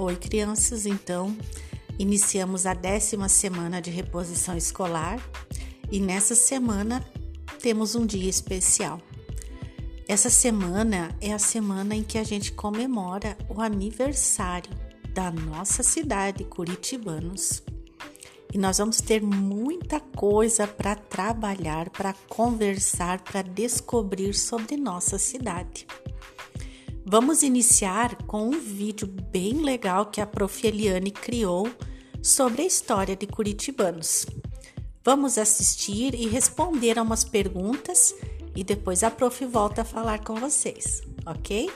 Oi, 0.00 0.14
crianças, 0.14 0.86
então 0.86 1.36
iniciamos 1.98 2.66
a 2.66 2.72
décima 2.72 3.28
semana 3.28 3.82
de 3.82 3.90
reposição 3.90 4.56
escolar 4.56 5.20
e 5.90 5.98
nessa 5.98 6.36
semana 6.36 7.04
temos 7.60 7.96
um 7.96 8.06
dia 8.06 8.30
especial. 8.30 9.00
Essa 10.06 10.30
semana 10.30 11.12
é 11.20 11.32
a 11.32 11.38
semana 11.40 11.96
em 11.96 12.04
que 12.04 12.16
a 12.16 12.22
gente 12.22 12.52
comemora 12.52 13.36
o 13.48 13.60
aniversário 13.60 14.70
da 15.12 15.32
nossa 15.32 15.82
cidade, 15.82 16.44
Curitibanos. 16.44 17.64
E 18.54 18.56
nós 18.56 18.78
vamos 18.78 18.98
ter 18.98 19.20
muita 19.20 19.98
coisa 19.98 20.68
para 20.68 20.94
trabalhar, 20.94 21.90
para 21.90 22.14
conversar, 22.28 23.20
para 23.22 23.42
descobrir 23.42 24.32
sobre 24.32 24.76
nossa 24.76 25.18
cidade. 25.18 25.88
Vamos 27.10 27.42
iniciar 27.42 28.22
com 28.24 28.48
um 28.48 28.60
vídeo 28.60 29.06
bem 29.06 29.62
legal 29.62 30.04
que 30.10 30.20
a 30.20 30.26
Prof. 30.26 30.66
Eliane 30.66 31.10
criou 31.10 31.66
sobre 32.22 32.60
a 32.60 32.66
história 32.66 33.16
de 33.16 33.26
Curitibanos. 33.26 34.26
Vamos 35.02 35.38
assistir 35.38 36.14
e 36.14 36.28
responder 36.28 36.98
a 36.98 37.02
umas 37.02 37.24
perguntas 37.24 38.14
e 38.54 38.62
depois 38.62 39.02
a 39.02 39.10
prof 39.10 39.42
volta 39.46 39.80
a 39.80 39.84
falar 39.86 40.22
com 40.22 40.34
vocês, 40.34 41.00
ok? 41.24 41.70